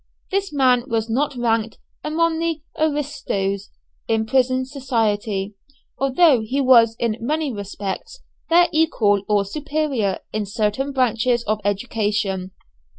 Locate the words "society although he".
4.65-6.59